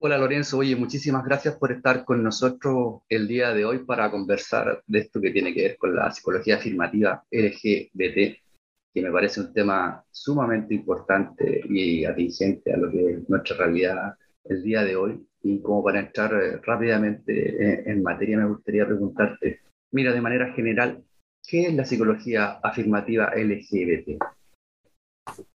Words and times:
Hola 0.00 0.16
Lorenzo, 0.16 0.58
oye, 0.58 0.76
muchísimas 0.76 1.24
gracias 1.24 1.56
por 1.56 1.72
estar 1.72 2.04
con 2.04 2.22
nosotros 2.22 3.00
el 3.08 3.26
día 3.26 3.52
de 3.52 3.64
hoy 3.64 3.78
para 3.78 4.08
conversar 4.12 4.80
de 4.86 5.00
esto 5.00 5.20
que 5.20 5.32
tiene 5.32 5.52
que 5.52 5.62
ver 5.62 5.76
con 5.76 5.96
la 5.96 6.12
psicología 6.12 6.54
afirmativa 6.54 7.24
LGBT, 7.32 8.38
que 8.94 9.02
me 9.02 9.10
parece 9.10 9.40
un 9.40 9.52
tema 9.52 10.04
sumamente 10.12 10.72
importante 10.72 11.62
y 11.68 12.04
atingente 12.04 12.72
a 12.72 12.76
lo 12.76 12.92
que 12.92 13.10
es 13.10 13.28
nuestra 13.28 13.56
realidad 13.56 14.14
el 14.44 14.62
día 14.62 14.84
de 14.84 14.94
hoy. 14.94 15.26
Y 15.42 15.60
como 15.60 15.82
para 15.82 15.98
entrar 15.98 16.32
eh, 16.32 16.58
rápidamente 16.62 17.90
en, 17.90 18.00
materia, 18.00 18.38
me 18.38 18.46
gustaría 18.46 18.86
preguntarte, 18.86 19.62
mira, 19.90 20.12
de 20.12 20.20
manera 20.20 20.52
general, 20.52 21.02
¿qué 21.44 21.62
es 21.62 21.74
la 21.74 21.84
psicología 21.84 22.60
afirmativa 22.62 23.32
LGBT? 23.34 24.22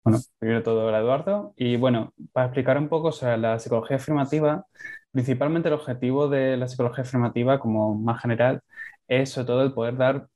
Bueno, 0.04 0.20
primero 0.40 0.64
todo, 0.64 0.90
Eduardo. 0.96 1.54
Y 1.56 1.78
bueno, 1.78 2.14
para 2.34 2.48
explicar 2.48 2.78
un 2.78 2.90
poco 2.90 3.12
sobre 3.12 3.38
la 3.38 3.60
psicología 3.60 3.98
afirmativa, 3.98 4.66
principalmente 5.12 5.70
el 5.70 5.76
objetivo 5.76 6.28
de 6.28 6.58
la 6.58 6.68
psicología 6.68 7.04
afirmativa, 7.04 7.60
como 7.60 7.96
más 7.96 8.22
general, 8.22 8.62
es 9.08 9.32
sobre 9.32 9.48
todo 9.48 9.64
el 9.64 9.74
poder 9.74 9.98
dar, 9.98 10.28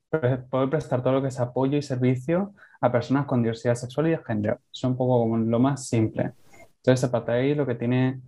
poder 0.49 0.69
prestar 0.69 1.01
todo 1.01 1.13
lo 1.13 1.21
que 1.21 1.29
es 1.29 1.39
apoyo 1.39 1.77
y 1.77 1.81
servicio 1.81 2.53
a 2.81 2.91
personas 2.91 3.25
con 3.25 3.41
diversidad 3.41 3.75
sexual 3.75 4.07
y 4.07 4.11
de 4.11 4.23
género. 4.23 4.59
Es 4.71 4.83
un 4.83 4.97
poco 4.97 5.19
como 5.19 5.37
lo 5.37 5.59
más 5.59 5.87
simple. 5.87 6.33
Entonces, 6.77 7.03
a 7.03 7.11
partir 7.11 7.33
de 7.33 7.39
ahí, 7.39 7.55
lo 7.55 7.65
que 7.65 7.75
tiene 7.75 8.21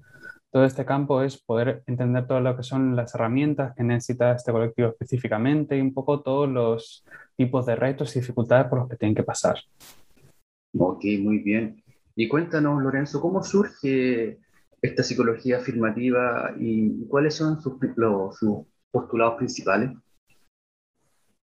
todo 0.52 0.66
este 0.66 0.86
campo 0.86 1.22
es 1.22 1.38
poder 1.38 1.84
entender 1.86 2.26
todo 2.26 2.40
lo 2.40 2.56
que 2.56 2.64
son 2.64 2.96
las 2.96 3.14
herramientas 3.14 3.76
que 3.76 3.84
necesita 3.84 4.32
este 4.32 4.52
colectivo 4.52 4.90
específicamente 4.90 5.78
y 5.78 5.82
un 5.82 5.94
poco 5.94 6.22
todos 6.22 6.50
los 6.50 7.06
tipos 7.36 7.66
de 7.66 7.76
retos 7.76 8.16
y 8.16 8.20
dificultades 8.22 8.68
por 8.68 8.80
los 8.80 8.90
que 8.90 8.96
tienen 8.96 9.16
que 9.16 9.24
pasar. 9.24 9.58
Ok, 10.80 11.04
muy 11.20 11.40
bien. 11.40 11.84
Y 12.16 12.28
cuéntanos, 12.28 12.82
Lorenzo, 12.82 13.22
¿cómo 13.22 13.44
surge 13.44 14.40
esta 14.82 15.04
psicología 15.04 15.58
afirmativa 15.58 16.54
y 16.60 17.06
cuáles 17.08 17.36
son 17.36 17.62
sus, 17.62 17.74
sus 18.40 18.66
postulados 18.92 19.36
principales? 19.38 19.92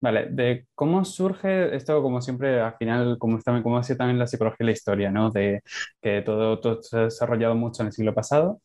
Vale, 0.00 0.28
de 0.30 0.66
cómo 0.74 1.04
surge 1.04 1.74
esto, 1.74 2.02
como 2.02 2.20
siempre, 2.20 2.60
al 2.60 2.76
final, 2.76 3.16
como, 3.18 3.40
también, 3.40 3.62
como 3.62 3.78
decía 3.78 3.96
también 3.96 4.18
la 4.18 4.26
psicología 4.26 4.58
y 4.60 4.66
la 4.66 4.72
historia, 4.72 5.10
¿no? 5.10 5.30
De 5.30 5.62
que 6.00 6.22
todo, 6.22 6.60
todo 6.60 6.82
se 6.82 6.98
ha 6.98 7.04
desarrollado 7.04 7.54
mucho 7.54 7.82
en 7.82 7.88
el 7.88 7.92
siglo 7.92 8.14
pasado 8.14 8.60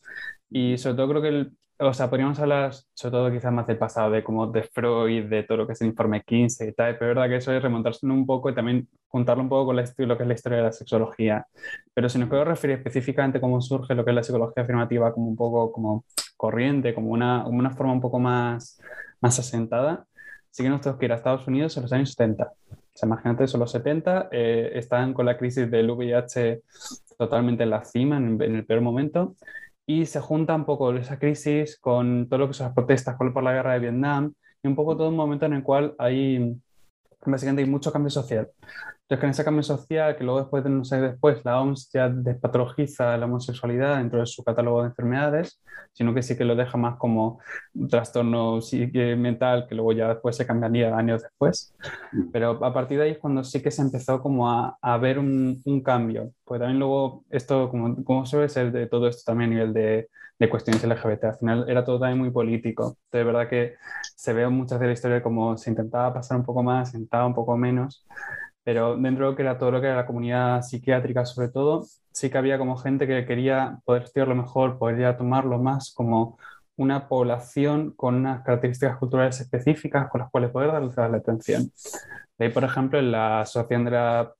y 0.51 0.77
sobre 0.77 0.97
todo 0.97 1.09
creo 1.09 1.21
que 1.21 1.27
el, 1.29 1.57
o 1.83 1.93
sea, 1.93 2.09
podríamos 2.09 2.39
hablar 2.39 2.73
sobre 2.93 3.11
todo 3.11 3.31
quizás 3.31 3.51
más 3.51 3.65
del 3.65 3.77
pasado, 3.77 4.11
de 4.11 4.23
como 4.23 4.45
de 4.45 4.63
Freud, 4.63 5.25
de 5.25 5.43
todo 5.43 5.59
lo 5.59 5.67
que 5.67 5.73
es 5.73 5.81
el 5.81 5.87
informe 5.87 6.21
15 6.21 6.67
y 6.67 6.73
tal, 6.73 6.97
pero 6.97 7.11
es 7.11 7.15
verdad 7.15 7.29
que 7.29 7.37
eso 7.37 7.51
es 7.51 7.63
remontarse 7.63 8.05
un 8.05 8.25
poco 8.25 8.49
y 8.49 8.53
también 8.53 8.87
juntarlo 9.07 9.41
un 9.41 9.49
poco 9.49 9.67
con 9.67 9.77
lo 9.77 10.17
que 10.17 10.23
es 10.23 10.27
la 10.27 10.33
historia 10.35 10.57
de 10.59 10.63
la 10.65 10.71
sexología. 10.71 11.47
Pero 11.93 12.07
si 12.07 12.19
nos 12.19 12.29
quiero 12.29 12.45
referir 12.45 12.77
específicamente 12.77 13.41
cómo 13.41 13.59
surge 13.61 13.95
lo 13.95 14.05
que 14.05 14.11
es 14.11 14.15
la 14.15 14.23
psicología 14.23 14.63
afirmativa 14.63 15.11
como 15.11 15.27
un 15.27 15.35
poco 15.35 15.71
como 15.71 16.05
corriente, 16.37 16.93
como 16.93 17.09
una, 17.09 17.47
una 17.47 17.71
forma 17.71 17.93
un 17.93 18.01
poco 18.01 18.19
más, 18.19 18.79
más 19.19 19.39
asentada, 19.39 20.05
sí 20.51 20.63
que 20.63 20.69
nos 20.69 20.81
tenemos 20.81 20.99
que 20.99 21.05
ir 21.05 21.13
a 21.13 21.15
Estados 21.15 21.47
Unidos 21.47 21.75
en 21.77 21.83
los 21.83 21.93
años 21.93 22.11
70. 22.11 22.43
O 22.43 22.77
sea, 22.93 23.07
imagínate, 23.07 23.47
son 23.47 23.61
los 23.61 23.71
70, 23.71 24.29
eh, 24.31 24.71
están 24.75 25.13
con 25.13 25.25
la 25.25 25.37
crisis 25.37 25.71
del 25.71 25.89
VIH 25.89 26.61
totalmente 27.17 27.63
en 27.63 27.69
la 27.71 27.83
cima, 27.85 28.17
en, 28.17 28.39
en 28.41 28.55
el 28.55 28.65
peor 28.65 28.81
momento, 28.81 29.35
y 29.85 30.05
se 30.05 30.19
junta 30.19 30.55
un 30.55 30.65
poco 30.65 30.93
esa 30.93 31.19
crisis 31.19 31.77
con 31.79 32.27
todo 32.29 32.39
lo 32.39 32.47
que 32.47 32.53
son 32.53 32.67
las 32.67 32.75
protestas 32.75 33.15
por 33.17 33.43
la 33.43 33.53
guerra 33.53 33.73
de 33.73 33.79
Vietnam 33.79 34.33
y 34.63 34.67
un 34.67 34.75
poco 34.75 34.95
todo 34.95 35.09
un 35.09 35.15
momento 35.15 35.45
en 35.45 35.53
el 35.53 35.63
cual 35.63 35.95
hay, 35.97 36.55
básicamente 37.25 37.63
hay 37.63 37.69
mucho 37.69 37.91
cambio 37.91 38.09
social. 38.09 38.49
Entonces, 39.11 39.19
con 39.19 39.29
ese 39.29 39.43
cambio 39.43 39.63
social, 39.63 40.15
que 40.15 40.23
luego 40.23 40.39
después, 40.39 40.63
no 40.65 40.85
sé, 40.85 41.01
después 41.01 41.43
la 41.43 41.59
OMS 41.59 41.89
ya 41.93 42.07
despatologiza 42.07 43.17
la 43.17 43.25
homosexualidad 43.25 43.97
dentro 43.97 44.21
de 44.21 44.25
su 44.25 44.43
catálogo 44.43 44.81
de 44.81 44.87
enfermedades, 44.89 45.61
sino 45.91 46.13
que 46.13 46.23
sí 46.23 46.37
que 46.37 46.45
lo 46.45 46.55
deja 46.55 46.77
más 46.77 46.97
como 46.97 47.39
un 47.73 47.89
trastorno 47.89 48.59
mental 49.17 49.67
que 49.67 49.75
luego 49.75 49.91
ya 49.91 50.07
después 50.07 50.37
se 50.37 50.47
cambiaría 50.47 50.95
años 50.95 51.23
después. 51.23 51.73
Pero 52.31 52.63
a 52.63 52.73
partir 52.73 52.99
de 52.99 53.03
ahí 53.05 53.11
es 53.11 53.19
cuando 53.19 53.43
sí 53.43 53.61
que 53.61 53.71
se 53.71 53.81
empezó 53.81 54.21
como 54.21 54.49
a, 54.49 54.77
a 54.81 54.97
ver 54.97 55.19
un, 55.19 55.61
un, 55.65 55.81
cambio. 55.83 56.31
Pues 56.45 56.59
también 56.59 56.79
luego 56.79 57.25
esto, 57.29 57.69
como, 57.69 58.03
como 58.05 58.25
suele 58.25 58.47
ser 58.47 58.71
de 58.71 58.87
todo 58.87 59.07
esto 59.09 59.23
también 59.25 59.51
a 59.51 59.53
nivel 59.53 59.73
de, 59.73 60.09
de 60.41 60.49
cuestiones 60.49 60.83
LGBT, 60.83 61.23
al 61.25 61.37
final 61.37 61.65
era 61.69 61.85
todo 61.85 61.99
también 61.99 62.17
muy 62.17 62.31
político. 62.31 62.97
De 63.11 63.23
verdad 63.23 63.47
que 63.47 63.75
se 64.21 64.33
ve 64.33 64.47
muchas 64.49 64.79
de 64.79 64.85
la 64.85 64.93
historia 64.93 65.23
como 65.23 65.57
se 65.57 65.71
intentaba 65.71 66.13
pasar 66.13 66.37
un 66.37 66.45
poco 66.45 66.61
más, 66.61 66.91
se 66.91 66.97
intentaba 66.97 67.25
un 67.25 67.33
poco 67.33 67.57
menos 67.57 68.05
pero 68.63 68.95
dentro 68.95 69.25
de 69.25 69.31
lo 69.31 69.35
que 69.35 69.41
era 69.41 69.57
todo 69.57 69.71
lo 69.71 69.81
que 69.81 69.87
era 69.87 69.95
la 69.95 70.05
comunidad 70.05 70.61
psiquiátrica 70.61 71.25
sobre 71.25 71.49
todo, 71.49 71.85
sí 72.11 72.29
que 72.29 72.37
había 72.37 72.57
como 72.57 72.77
gente 72.77 73.07
que 73.07 73.25
quería 73.25 73.79
poder 73.85 74.03
estudiarlo 74.03 74.35
mejor, 74.35 74.77
podría 74.77 75.17
tomarlo 75.17 75.57
más 75.59 75.93
como 75.93 76.37
una 76.77 77.07
población 77.07 77.91
con 77.95 78.15
unas 78.15 78.43
características 78.43 78.97
culturales 78.97 79.39
específicas 79.41 80.09
con 80.09 80.21
las 80.21 80.29
cuales 80.29 80.51
poder 80.51 80.71
darle 80.71 80.91
la 80.95 81.17
atención. 81.17 81.71
De 82.37 82.45
ahí, 82.45 82.51
por 82.51 82.63
ejemplo, 82.63 82.99
en 82.99 83.11
la 83.11 83.41
Asociación 83.41 83.85
de, 83.85 83.91
la, 83.91 84.33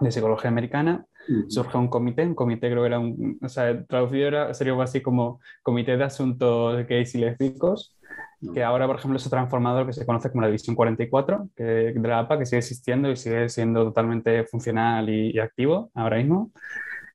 de 0.00 0.12
Psicología 0.12 0.50
Americana 0.50 1.04
surge 1.48 1.76
un 1.76 1.88
comité, 1.88 2.24
un 2.26 2.34
comité 2.34 2.70
creo 2.70 2.82
que 2.82 2.86
era 2.86 2.98
un, 2.98 3.38
o 3.42 3.48
sea, 3.48 3.84
traducido 3.84 4.26
era, 4.26 4.54
sería 4.54 4.72
algo 4.72 4.82
así 4.82 5.00
como 5.00 5.40
Comité 5.62 5.96
de 5.96 6.04
Asuntos 6.04 6.86
Gays 6.88 7.14
y 7.14 7.18
Lésbicos, 7.18 7.96
que 8.54 8.64
ahora, 8.64 8.86
por 8.86 8.96
ejemplo, 8.96 9.18
es 9.18 9.24
un 9.24 9.30
transformador 9.30 9.86
que 9.86 9.92
se 9.92 10.06
conoce 10.06 10.30
como 10.30 10.42
la 10.42 10.48
División 10.48 10.74
44 10.74 11.48
que, 11.54 11.62
de 11.62 12.08
la 12.08 12.20
APA, 12.20 12.38
que 12.38 12.46
sigue 12.46 12.58
existiendo 12.58 13.10
y 13.10 13.16
sigue 13.16 13.48
siendo 13.48 13.84
totalmente 13.84 14.44
funcional 14.44 15.08
y, 15.10 15.38
activo 15.38 15.90
ahora 15.94 16.16
mismo. 16.16 16.50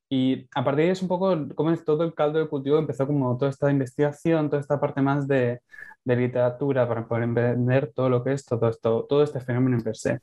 Y 0.08 0.46
a 0.54 0.62
partir 0.62 0.76
de 0.76 0.82
ahí 0.84 0.90
es 0.90 1.02
un 1.02 1.08
poco 1.08 1.36
como 1.56 1.76
todo 1.78 2.04
el 2.04 2.14
caldo 2.14 2.38
de 2.38 2.48
cultivo 2.48 2.78
empezó 2.78 3.06
como 3.06 3.36
toda 3.36 3.50
esta 3.50 3.70
investigación, 3.70 4.48
toda 4.48 4.60
esta 4.60 4.78
parte 4.78 5.02
más 5.02 5.26
de, 5.26 5.60
de 6.04 6.16
literatura 6.16 6.86
para 6.86 7.06
poder 7.06 7.24
entender 7.24 7.92
todo 7.92 8.08
lo 8.08 8.22
que 8.22 8.32
es 8.32 8.44
todo, 8.44 8.68
esto, 8.68 9.04
todo 9.08 9.24
este 9.24 9.40
fenómeno 9.40 9.76
en 9.76 9.82
per 9.82 9.96
se. 9.96 10.20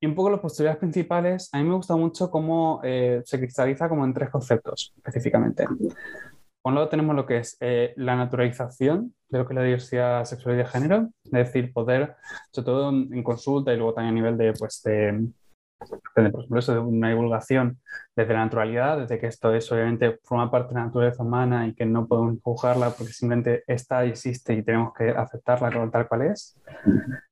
Y 0.00 0.06
un 0.06 0.14
poco 0.14 0.30
los 0.30 0.40
postulados 0.40 0.78
principales, 0.78 1.50
a 1.52 1.58
mí 1.58 1.64
me 1.64 1.74
gusta 1.74 1.96
mucho 1.96 2.30
cómo 2.30 2.80
eh, 2.84 3.20
se 3.24 3.38
cristaliza 3.38 3.88
como 3.88 4.04
en 4.04 4.14
tres 4.14 4.30
conceptos 4.30 4.94
específicamente. 4.96 5.66
Por 6.68 6.72
un 6.72 6.80
lado 6.80 6.90
tenemos 6.90 7.16
lo 7.16 7.24
que 7.24 7.38
es 7.38 7.56
eh, 7.60 7.94
la 7.96 8.14
naturalización 8.14 9.14
de 9.30 9.38
lo 9.38 9.46
que 9.46 9.54
es 9.54 9.56
la 9.56 9.62
diversidad 9.62 10.24
sexual 10.26 10.54
y 10.54 10.58
de 10.58 10.66
género, 10.66 11.08
es 11.24 11.30
decir, 11.30 11.72
poder, 11.72 12.14
sobre 12.52 12.66
todo 12.66 12.90
en, 12.90 13.22
consulta 13.22 13.72
y 13.72 13.78
luego 13.78 13.94
también 13.94 14.12
a 14.12 14.14
nivel 14.16 14.36
de, 14.36 14.52
pues, 14.52 14.82
de, 14.82 15.28
por 15.78 16.40
ejemplo, 16.40 16.58
eso 16.58 16.74
de 16.74 16.80
una 16.80 17.10
divulgación 17.10 17.78
desde 18.16 18.34
la 18.34 18.44
naturalidad, 18.44 18.98
desde 18.98 19.18
que 19.18 19.28
esto 19.28 19.54
es 19.54 19.70
obviamente 19.70 20.18
forma 20.24 20.50
parte 20.50 20.74
de 20.74 20.80
la 20.80 20.86
naturaleza 20.86 21.22
humana 21.22 21.68
y 21.68 21.74
que 21.74 21.86
no 21.86 22.08
podemos 22.08 22.38
juzgarla 22.42 22.90
porque 22.90 23.12
simplemente 23.12 23.62
está 23.66 24.04
y 24.04 24.10
existe 24.10 24.54
y 24.54 24.62
tenemos 24.62 24.92
que 24.92 25.10
aceptarla 25.10 25.70
tal 25.90 26.08
cual 26.08 26.22
es. 26.22 26.58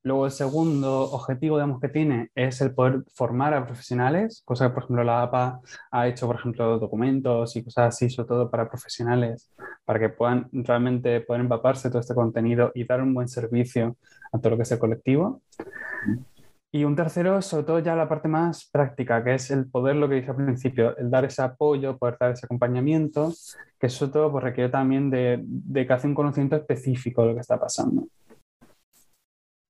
Luego 0.04 0.26
el 0.26 0.30
segundo 0.30 1.02
objetivo 1.10 1.56
digamos, 1.56 1.80
que 1.80 1.88
tiene 1.88 2.30
es 2.34 2.60
el 2.60 2.72
poder 2.72 3.02
formar 3.12 3.52
a 3.54 3.66
profesionales, 3.66 4.42
cosa 4.44 4.68
que 4.68 4.74
por 4.74 4.84
ejemplo 4.84 5.02
la 5.02 5.22
APA 5.22 5.60
ha 5.90 6.06
hecho 6.06 6.26
por 6.28 6.36
ejemplo 6.36 6.78
documentos 6.78 7.56
y 7.56 7.64
cosas 7.64 7.88
así, 7.88 8.08
sobre 8.08 8.28
todo 8.28 8.50
para 8.50 8.68
profesionales, 8.68 9.50
para 9.84 9.98
que 9.98 10.08
puedan 10.08 10.48
realmente 10.52 11.20
poder 11.20 11.40
empaparse 11.40 11.88
todo 11.88 12.00
este 12.00 12.14
contenido 12.14 12.70
y 12.74 12.84
dar 12.84 13.02
un 13.02 13.12
buen 13.12 13.28
servicio 13.28 13.96
a 14.32 14.38
todo 14.38 14.50
lo 14.50 14.56
que 14.56 14.62
es 14.62 14.72
el 14.72 14.78
colectivo. 14.78 15.42
Y 16.76 16.84
un 16.84 16.94
tercero, 16.94 17.40
sobre 17.40 17.64
todo 17.64 17.78
ya 17.78 17.96
la 17.96 18.06
parte 18.06 18.28
más 18.28 18.68
práctica, 18.70 19.24
que 19.24 19.32
es 19.32 19.50
el 19.50 19.64
poder, 19.64 19.96
lo 19.96 20.10
que 20.10 20.16
dije 20.16 20.28
al 20.30 20.36
principio, 20.36 20.94
el 20.98 21.10
dar 21.10 21.24
ese 21.24 21.40
apoyo, 21.40 21.96
poder 21.96 22.18
dar 22.20 22.32
ese 22.32 22.44
acompañamiento, 22.44 23.32
que 23.80 23.86
eso 23.86 24.10
todo 24.10 24.30
pues, 24.30 24.44
requiere 24.44 24.68
también 24.68 25.08
de, 25.08 25.42
de 25.42 25.86
que 25.86 25.92
hace 25.94 26.06
un 26.06 26.14
conocimiento 26.14 26.54
específico 26.56 27.22
de 27.22 27.28
lo 27.28 27.34
que 27.34 27.40
está 27.40 27.58
pasando. 27.58 28.06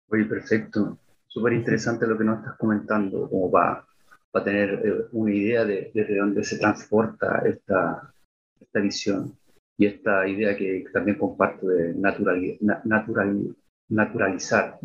Oye, 0.08 0.24
perfecto. 0.24 0.98
Súper 1.28 1.52
interesante 1.52 2.08
lo 2.08 2.18
que 2.18 2.24
nos 2.24 2.40
estás 2.40 2.56
comentando, 2.56 3.30
como 3.30 3.52
para, 3.52 3.86
para 4.32 4.44
tener 4.44 4.70
eh, 4.84 5.06
una 5.12 5.32
idea 5.32 5.64
de 5.64 5.92
desde 5.94 6.18
dónde 6.18 6.42
se 6.42 6.58
transporta 6.58 7.40
esta, 7.46 8.12
esta 8.60 8.80
visión 8.80 9.32
y 9.78 9.86
esta 9.86 10.26
idea 10.26 10.56
que 10.56 10.84
también 10.92 11.18
comparto 11.18 11.68
de 11.68 11.94
naturalidad, 11.94 12.82
natural, 12.82 13.54
naturalizar, 13.88 14.78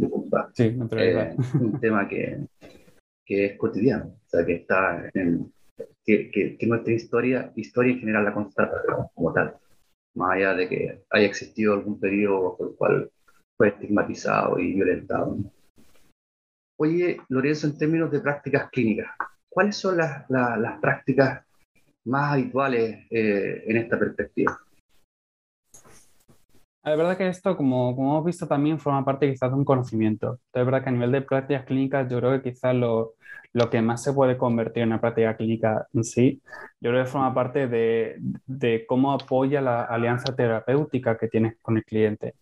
Sí, 0.53 0.71
naturalizar. 0.71 1.31
Eh, 1.31 1.35
un 1.59 1.79
tema 1.79 2.07
que, 2.07 2.45
que, 3.25 3.45
es 3.45 3.57
cotidiano, 3.57 4.05
o 4.05 4.29
sea, 4.29 4.45
que 4.45 4.53
está 4.53 5.09
en, 5.13 5.51
que, 6.05 6.29
que, 6.31 6.67
nuestra 6.67 6.93
historia, 6.93 7.51
historia 7.55 7.93
en 7.93 7.99
general 7.99 8.25
la 8.25 8.33
constata 8.33 8.81
como 9.13 9.33
tal, 9.33 9.55
más 10.15 10.31
allá 10.35 10.53
de 10.53 10.69
que 10.69 11.01
haya 11.09 11.25
existido 11.25 11.73
algún 11.73 11.99
periodo 11.99 12.57
por 12.57 12.69
el 12.69 12.75
cual 12.75 13.11
fue 13.57 13.69
estigmatizado 13.69 14.59
y 14.59 14.73
violentado. 14.73 15.37
Oye, 16.77 17.21
Lorenzo, 17.29 17.67
en 17.67 17.77
términos 17.77 18.11
de 18.11 18.19
prácticas 18.19 18.69
clínicas, 18.71 19.11
¿cuáles 19.49 19.75
son 19.75 19.97
las, 19.97 20.27
las, 20.29 20.79
prácticas 20.79 21.45
más 22.05 22.33
habituales 22.33 23.05
eh, 23.11 23.63
en 23.67 23.77
esta 23.77 23.99
perspectiva? 23.99 24.59
La 26.83 26.95
verdad 26.95 27.15
que 27.17 27.27
esto, 27.27 27.55
como, 27.55 27.95
como 27.95 28.13
hemos 28.13 28.25
visto, 28.25 28.47
también 28.47 28.79
forma 28.79 29.05
parte 29.05 29.29
quizás 29.31 29.51
de 29.51 29.55
un 29.57 29.65
conocimiento. 29.65 30.39
Es 30.51 30.65
verdad 30.65 30.83
que 30.83 30.89
a 30.89 30.91
nivel 30.91 31.11
de 31.11 31.21
prácticas 31.21 31.65
clínicas, 31.65 32.09
yo 32.09 32.17
creo 32.19 32.41
que 32.41 32.51
quizás 32.51 32.73
lo, 32.75 33.13
lo 33.53 33.69
que 33.69 33.81
más 33.83 34.01
se 34.03 34.13
puede 34.13 34.35
convertir 34.37 34.83
en 34.83 34.89
una 34.89 34.99
práctica 35.01 35.37
clínica 35.37 35.87
en 35.93 36.03
sí, 36.03 36.41
yo 36.79 36.89
creo 36.89 37.03
que 37.03 37.09
forma 37.11 37.33
parte 37.35 37.67
de, 37.67 38.15
de 38.47 38.85
cómo 38.87 39.13
apoya 39.13 39.61
la 39.61 39.83
alianza 39.83 40.35
terapéutica 40.35 41.17
que 41.19 41.27
tienes 41.27 41.55
con 41.61 41.77
el 41.77 41.83
cliente. 41.85 42.33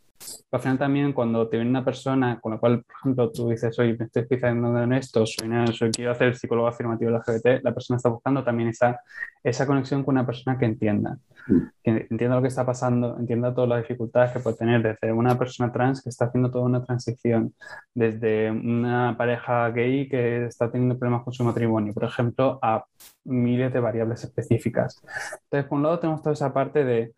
Al 0.52 0.60
final 0.60 0.78
también 0.78 1.14
cuando 1.14 1.48
te 1.48 1.58
viene 1.58 1.70
una 1.70 1.86
persona 1.86 2.40
con 2.40 2.54
la 2.54 2.58
cual, 2.58 2.84
por 2.84 2.96
ejemplo, 2.98 3.32
tú 3.32 3.50
dices, 3.50 3.78
oye, 3.80 3.96
me 3.98 4.06
estoy 4.06 4.24
especializando 4.24 4.82
en 4.82 4.94
esto, 4.94 5.26
soy, 5.26 5.50
soy, 5.74 5.92
quiero 5.92 6.12
hacer 6.12 6.36
psicólogo 6.36 6.68
afirmativo 6.68 7.12
de 7.12 7.18
la 7.18 7.24
LGBT, 7.26 7.64
la 7.64 7.74
persona 7.74 7.98
está 7.98 8.10
buscando 8.10 8.44
también 8.44 8.70
esa, 8.70 9.00
esa 9.44 9.68
conexión 9.68 10.04
con 10.04 10.16
una 10.16 10.26
persona 10.26 10.58
que 10.58 10.66
entienda, 10.66 11.20
mm. 11.48 11.60
que 11.84 12.08
entienda 12.10 12.36
lo 12.36 12.42
que 12.42 12.48
está 12.48 12.66
pasando, 12.66 13.18
entienda 13.20 13.54
todas 13.54 13.70
las 13.70 13.82
dificultades 13.82 14.32
que 14.32 14.40
puede 14.40 14.58
tener 14.58 14.82
desde 14.82 15.14
una 15.14 15.38
persona 15.38 15.72
trans 15.72 16.02
que 16.02 16.10
está 16.10 16.26
haciendo 16.26 16.50
toda 16.50 16.66
una 16.66 16.84
transición, 16.84 17.54
desde 17.94 18.52
una 18.52 19.16
pareja 19.18 19.70
gay 19.70 20.10
que 20.10 20.46
está 20.46 20.72
teniendo 20.72 20.98
problemas 20.98 21.24
con 21.24 21.34
su 21.34 21.44
matrimonio, 21.44 21.94
por 21.94 22.06
ejemplo, 22.06 22.60
a 22.62 22.84
miles 23.24 23.72
de 23.72 23.80
variables 23.80 24.24
específicas. 24.24 25.02
Entonces, 25.44 25.70
por 25.70 25.78
un 25.78 25.84
lado 25.84 26.00
tenemos 26.00 26.22
toda 26.24 26.34
esa 26.34 26.52
parte 26.52 26.84
de, 26.84 27.14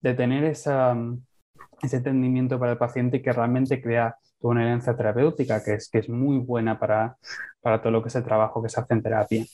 de 0.00 0.14
tener 0.14 0.44
esa 0.44 0.96
ese 1.82 1.96
entendimiento 1.96 2.58
para 2.58 2.72
el 2.72 2.78
paciente 2.78 3.18
y 3.18 3.22
que 3.22 3.32
realmente 3.32 3.80
crea 3.80 4.16
una 4.40 4.62
herencia 4.64 4.96
terapéutica 4.96 5.62
que 5.62 5.74
es, 5.74 5.88
que 5.90 5.98
es 5.98 6.08
muy 6.08 6.38
buena 6.38 6.78
para, 6.78 7.16
para 7.60 7.80
todo 7.80 7.92
lo 7.92 8.02
que 8.02 8.08
es 8.08 8.16
el 8.16 8.24
trabajo 8.24 8.62
que 8.62 8.68
se 8.68 8.80
hace 8.80 8.94
en 8.94 9.02
terapia. 9.02 9.44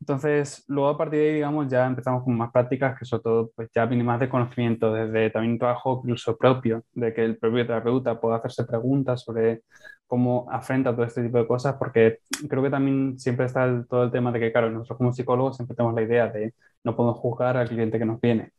Entonces, 0.00 0.64
luego 0.68 0.90
a 0.90 0.98
partir 0.98 1.20
de 1.20 1.28
ahí, 1.28 1.34
digamos, 1.36 1.66
ya 1.70 1.86
empezamos 1.86 2.24
con 2.24 2.36
más 2.36 2.52
prácticas 2.52 2.98
que 2.98 3.06
sobre 3.06 3.22
todo 3.22 3.50
pues 3.56 3.70
ya 3.74 3.86
viene 3.86 4.04
más 4.04 4.20
de 4.20 4.28
conocimiento, 4.28 4.92
desde 4.92 5.30
también 5.30 5.52
un 5.52 5.58
trabajo 5.58 6.00
incluso 6.04 6.36
propio, 6.36 6.84
de 6.92 7.14
que 7.14 7.24
el 7.24 7.38
propio 7.38 7.66
terapeuta 7.66 8.20
pueda 8.20 8.36
hacerse 8.36 8.64
preguntas 8.64 9.22
sobre 9.22 9.62
cómo 10.06 10.46
afrenta 10.50 10.92
todo 10.94 11.06
este 11.06 11.22
tipo 11.22 11.38
de 11.38 11.46
cosas, 11.46 11.76
porque 11.78 12.18
creo 12.48 12.62
que 12.62 12.70
también 12.70 13.18
siempre 13.18 13.46
está 13.46 13.84
todo 13.88 14.04
el 14.04 14.10
tema 14.10 14.30
de 14.30 14.40
que, 14.40 14.52
claro, 14.52 14.70
nosotros 14.70 14.98
como 14.98 15.12
psicólogos 15.14 15.56
siempre 15.56 15.74
tenemos 15.74 15.94
la 15.94 16.02
idea 16.02 16.28
de 16.28 16.52
no 16.84 16.94
podemos 16.94 17.18
juzgar 17.18 17.56
al 17.56 17.68
cliente 17.68 17.98
que 17.98 18.04
nos 18.04 18.20
viene. 18.20 18.52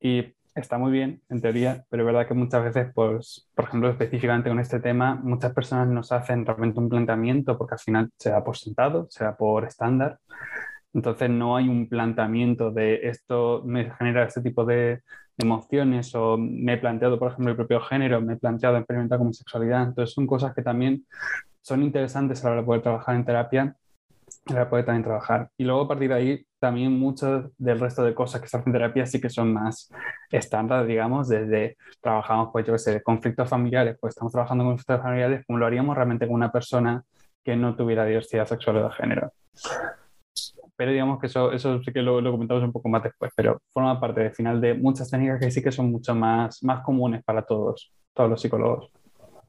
Y 0.00 0.35
está 0.56 0.78
muy 0.78 0.90
bien, 0.90 1.22
en 1.28 1.40
teoría, 1.40 1.84
pero 1.90 2.02
es 2.02 2.06
verdad 2.06 2.26
que 2.26 2.34
muchas 2.34 2.64
veces, 2.64 2.92
pues, 2.94 3.48
por 3.54 3.66
ejemplo, 3.66 3.90
específicamente 3.90 4.48
con 4.48 4.58
este 4.58 4.80
tema, 4.80 5.14
muchas 5.14 5.52
personas 5.52 5.88
nos 5.88 6.10
hacen 6.12 6.46
realmente 6.46 6.80
un 6.80 6.88
planteamiento 6.88 7.56
porque 7.58 7.74
al 7.74 7.80
final 7.80 8.10
se 8.18 8.30
da 8.30 8.42
por 8.42 8.56
sentado, 8.56 9.06
se 9.10 9.24
da 9.24 9.36
por 9.36 9.64
estándar. 9.64 10.18
Entonces 10.94 11.28
no 11.30 11.56
hay 11.56 11.68
un 11.68 11.88
planteamiento 11.88 12.70
de 12.70 13.08
esto 13.08 13.62
me 13.66 13.90
genera 13.96 14.24
este 14.24 14.40
tipo 14.40 14.64
de 14.64 15.02
emociones 15.36 16.14
o 16.14 16.38
me 16.38 16.74
he 16.74 16.78
planteado, 16.78 17.18
por 17.18 17.32
ejemplo, 17.32 17.50
el 17.50 17.56
propio 17.56 17.80
género, 17.82 18.20
me 18.22 18.34
he 18.34 18.36
planteado 18.36 18.78
experimentar 18.78 19.18
como 19.18 19.32
sexualidad. 19.34 19.82
Entonces 19.84 20.14
son 20.14 20.26
cosas 20.26 20.54
que 20.54 20.62
también 20.62 21.06
son 21.60 21.82
interesantes 21.82 22.42
a 22.44 22.48
la 22.48 22.52
hora 22.52 22.60
de 22.62 22.66
poder 22.66 22.82
trabajar 22.82 23.16
en 23.16 23.24
terapia 23.24 23.76
para 24.44 24.68
poder 24.68 24.84
también 24.84 25.04
trabajar. 25.04 25.50
Y 25.56 25.64
luego 25.64 25.82
a 25.82 25.88
partir 25.88 26.08
de 26.08 26.14
ahí, 26.14 26.46
también 26.58 26.92
mucho 26.92 27.50
del 27.58 27.80
resto 27.80 28.02
de 28.02 28.14
cosas 28.14 28.40
que 28.40 28.48
se 28.48 28.56
hacen 28.56 28.70
en 28.70 28.72
terapia 28.72 29.06
sí 29.06 29.20
que 29.20 29.30
son 29.30 29.52
más 29.52 29.90
estándar, 30.30 30.86
digamos, 30.86 31.28
desde 31.28 31.76
trabajamos, 32.00 32.50
pues 32.52 32.66
yo 32.66 32.72
qué 32.72 32.78
sé, 32.78 33.02
conflictos 33.02 33.48
familiares, 33.48 33.96
pues 34.00 34.12
estamos 34.12 34.32
trabajando 34.32 34.64
con 34.64 34.72
conflictos 34.72 35.02
familiares 35.02 35.44
como 35.46 35.58
lo 35.58 35.66
haríamos 35.66 35.96
realmente 35.96 36.26
con 36.26 36.34
una 36.34 36.50
persona 36.50 37.02
que 37.44 37.56
no 37.56 37.76
tuviera 37.76 38.04
diversidad 38.04 38.46
sexual 38.46 38.78
o 38.78 38.84
de 38.84 38.94
género. 38.94 39.32
Pero 40.76 40.90
digamos 40.90 41.20
que 41.20 41.26
eso, 41.26 41.52
eso 41.52 41.82
sí 41.82 41.92
que 41.92 42.02
lo, 42.02 42.20
lo 42.20 42.32
comentamos 42.32 42.62
un 42.62 42.72
poco 42.72 42.88
más 42.88 43.02
después, 43.02 43.32
pero 43.34 43.62
forma 43.72 43.98
parte 43.98 44.20
del 44.22 44.34
final 44.34 44.60
de 44.60 44.74
muchas 44.74 45.10
técnicas 45.10 45.40
que 45.40 45.50
sí 45.50 45.62
que 45.62 45.72
son 45.72 45.90
mucho 45.90 46.14
más, 46.14 46.62
más 46.62 46.82
comunes 46.84 47.22
para 47.24 47.42
todos, 47.42 47.92
todos 48.12 48.28
los 48.28 48.40
psicólogos. 48.40 48.90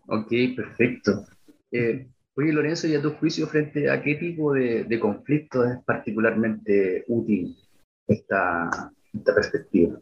Ok, 0.07 0.29
perfecto. 0.55 1.25
Eh, 1.71 2.07
Oye, 2.39 2.53
Lorenzo, 2.53 2.85
¿y 2.85 2.93
a 2.93 3.01
tu 3.01 3.13
juicio 3.13 3.47
frente 3.47 3.89
a 3.89 3.99
qué 3.99 4.13
tipo 4.13 4.53
de, 4.53 4.83
de 4.83 4.99
conflicto 4.99 5.65
es 5.65 5.83
particularmente 5.83 7.03
útil 7.07 7.57
esta, 8.07 8.69
esta, 9.11 9.33
perspectiva? 9.33 9.97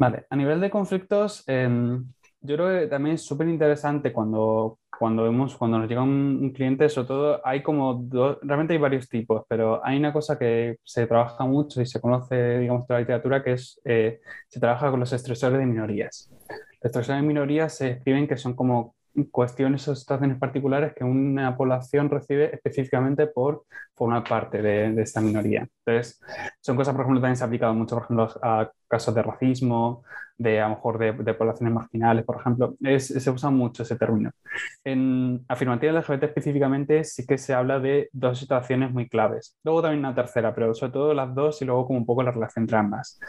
Vale, 0.00 0.26
a 0.28 0.34
nivel 0.34 0.60
de 0.60 0.68
conflictos, 0.68 1.44
em, 1.46 2.04
yo 2.40 2.56
creo 2.56 2.80
que 2.80 2.86
también 2.88 3.14
es 3.14 3.22
súper 3.22 3.46
interesante 3.46 4.12
cuando, 4.12 4.80
cuando, 4.98 5.22
vemos, 5.22 5.56
cuando 5.56 5.78
nos 5.78 5.88
llega 5.88 6.02
un, 6.02 6.50
cliente, 6.52 6.88
sobre 6.88 7.06
todo 7.06 7.46
hay 7.46 7.62
como 7.62 7.94
dos, 7.94 8.38
realmente 8.42 8.72
hay 8.72 8.80
varios 8.80 9.08
tipos, 9.08 9.44
pero 9.48 9.80
hay 9.86 9.98
una 9.98 10.12
cosa 10.12 10.36
que 10.36 10.78
se 10.82 11.06
trabaja 11.06 11.44
mucho 11.44 11.80
y 11.80 11.86
se 11.86 12.00
conoce, 12.00 12.58
digamos, 12.58 12.84
en 12.90 12.94
la 12.94 13.00
literatura, 13.00 13.44
que 13.44 13.52
es, 13.52 13.80
eh, 13.84 14.20
se 14.48 14.58
trabaja 14.58 14.90
con 14.90 14.98
los 14.98 15.12
estresores 15.12 15.60
de 15.60 15.66
minorías. 15.66 16.32
Los 16.48 16.86
estresores 16.86 17.22
de 17.22 17.28
minorías 17.28 17.76
se 17.76 17.90
escriben 17.90 18.26
que 18.26 18.36
son 18.36 18.56
como 18.56 18.96
cuestiones 19.30 19.86
o 19.88 19.94
situaciones 19.94 20.38
particulares 20.38 20.94
que 20.94 21.04
una 21.04 21.56
población 21.56 22.08
recibe 22.08 22.54
específicamente 22.54 23.26
por 23.26 23.64
formar 23.94 24.24
parte 24.24 24.62
de, 24.62 25.00
esta 25.02 25.20
minoría. 25.20 25.68
Entonces, 25.84 26.20
son 26.60 26.76
cosas, 26.76 26.94
por 26.94 27.02
ejemplo, 27.02 27.20
también 27.20 27.36
se 27.36 27.44
ha 27.44 27.46
aplicado 27.46 27.74
mucho, 27.74 27.96
por 27.96 28.04
ejemplo, 28.04 28.30
a 28.42 28.70
casos 28.88 29.14
de 29.14 29.22
racismo, 29.22 30.02
de 30.38 30.60
a 30.60 30.68
lo 30.68 30.76
mejor 30.76 30.98
de, 30.98 31.34
poblaciones 31.34 31.74
marginales, 31.74 32.24
por 32.24 32.40
ejemplo. 32.40 32.74
se 32.98 33.30
usa 33.30 33.50
mucho 33.50 33.82
ese 33.82 33.96
término. 33.96 34.30
En 34.84 35.44
afirmativa 35.48 35.92
LGBT 35.92 36.24
específicamente 36.24 37.04
sí 37.04 37.26
que 37.26 37.38
se 37.38 37.54
habla 37.54 37.78
de 37.78 38.08
dos 38.12 38.38
situaciones 38.38 38.92
muy 38.92 39.08
claves. 39.08 39.56
Luego 39.62 39.82
también 39.82 40.00
una 40.00 40.14
tercera, 40.14 40.54
pero 40.54 40.74
sobre 40.74 40.92
todo 40.92 41.14
las 41.14 41.34
dos 41.34 41.60
y 41.62 41.64
luego 41.64 41.86
como 41.86 41.98
un 41.98 42.06
poco 42.06 42.22
la 42.22 42.32
relación 42.32 42.64
entre 42.64 42.78
ambas. 42.78 43.20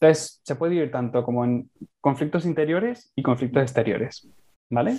Entonces, 0.00 0.40
se 0.42 0.56
puede 0.56 0.74
ir 0.74 0.90
tanto 0.90 1.22
como 1.22 1.44
en 1.44 1.70
conflictos 2.00 2.44
interiores 2.44 3.12
y 3.14 3.22
conflictos 3.22 3.62
exteriores. 3.62 4.28
¿Vale? 4.70 4.96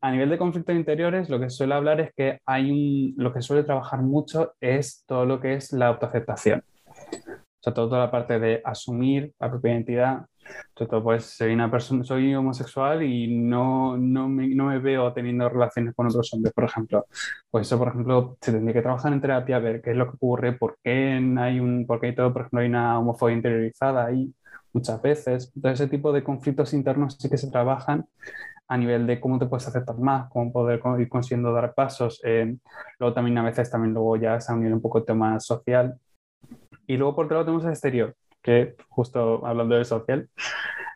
A 0.00 0.10
nivel 0.10 0.30
de 0.30 0.38
conflictos 0.38 0.74
interiores, 0.74 1.30
lo 1.30 1.38
que 1.38 1.48
suele 1.48 1.74
hablar 1.74 2.00
es 2.00 2.12
que 2.14 2.40
hay 2.44 2.70
un, 2.70 3.14
lo 3.16 3.32
que 3.32 3.40
suele 3.40 3.62
trabajar 3.62 4.02
mucho 4.02 4.54
es 4.60 5.04
todo 5.06 5.24
lo 5.24 5.40
que 5.40 5.54
es 5.54 5.72
la 5.72 5.86
autoaceptación. 5.88 6.64
O 7.62 7.64
sea, 7.64 7.72
toda 7.72 8.00
la 8.00 8.10
parte 8.10 8.40
de 8.40 8.60
asumir 8.64 9.32
la 9.38 9.48
propia 9.48 9.70
identidad. 9.72 10.26
Sobre 10.76 10.90
todo, 10.90 11.04
pues, 11.04 11.24
soy 11.26 11.52
una 11.52 11.70
persona, 11.70 12.02
soy 12.02 12.34
homosexual 12.34 13.04
y 13.04 13.28
no, 13.32 13.96
no, 13.96 14.28
me, 14.28 14.48
no 14.48 14.66
me 14.66 14.80
veo 14.80 15.12
teniendo 15.12 15.48
relaciones 15.48 15.94
con 15.94 16.08
otros 16.08 16.34
hombres, 16.34 16.52
por 16.52 16.64
ejemplo. 16.64 17.06
Pues 17.48 17.68
eso, 17.68 17.78
por 17.78 17.88
ejemplo, 17.88 18.36
se 18.40 18.50
tendría 18.50 18.74
que 18.74 18.82
trabajar 18.82 19.12
en 19.12 19.20
terapia, 19.20 19.60
ver 19.60 19.80
qué 19.80 19.92
es 19.92 19.96
lo 19.96 20.06
que 20.10 20.16
ocurre, 20.16 20.52
por 20.54 20.78
qué 20.82 21.12
hay 21.38 21.60
un, 21.60 21.86
por 21.86 22.00
qué 22.00 22.08
hay 22.08 22.14
todo, 22.16 22.32
por 22.32 22.42
ejemplo, 22.42 22.60
hay 22.60 22.66
una 22.66 22.98
homofobia 22.98 23.36
interiorizada 23.36 24.06
ahí 24.06 24.34
muchas 24.72 25.00
veces. 25.00 25.52
Entonces, 25.54 25.80
ese 25.80 25.90
tipo 25.90 26.12
de 26.12 26.24
conflictos 26.24 26.74
internos 26.74 27.16
sí 27.20 27.30
que 27.30 27.38
se 27.38 27.50
trabajan 27.50 28.06
a 28.72 28.76
nivel 28.78 29.06
de 29.06 29.20
cómo 29.20 29.38
te 29.38 29.44
puedes 29.44 29.68
aceptar 29.68 29.98
más, 29.98 30.30
cómo 30.30 30.50
poder 30.50 30.80
ir 30.98 31.08
consiguiendo 31.10 31.52
dar 31.52 31.74
pasos. 31.74 32.22
Eh, 32.24 32.56
luego 32.98 33.14
también 33.14 33.36
a 33.36 33.42
veces 33.42 33.70
también 33.70 33.92
luego 33.92 34.16
ya 34.16 34.40
se 34.40 34.50
unido 34.50 34.74
un 34.74 34.80
poco 34.80 34.96
el 34.96 35.04
tema 35.04 35.38
social. 35.40 35.98
Y 36.86 36.96
luego 36.96 37.14
por 37.14 37.26
otro 37.26 37.34
lado 37.36 37.44
tenemos 37.44 37.64
el 37.66 37.72
exterior, 37.72 38.14
que 38.40 38.74
justo 38.88 39.46
hablando 39.46 39.74
de 39.74 39.84
social, 39.84 40.26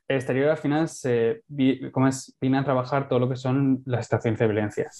el 0.09 0.17
exterior 0.17 0.49
al 0.49 0.57
final 0.57 0.89
se, 0.89 1.43
es, 1.59 2.37
viene 2.41 2.59
a 2.59 2.65
trabajar 2.65 3.09
todo 3.09 3.19
lo 3.19 3.29
que 3.29 3.37
son 3.37 3.83
las 3.85 4.07
situaciones 4.07 4.41
de 4.41 4.47
violencia, 4.47 4.91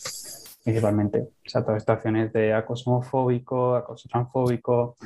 principalmente. 0.63 1.21
O 1.21 1.49
sea, 1.49 1.63
todas 1.63 1.77
las 1.77 1.83
situaciones 1.83 2.31
de 2.35 2.53
acoso 2.53 2.91
homofóbico, 2.91 3.75
acoso 3.75 4.07
transfóbico, 4.07 4.99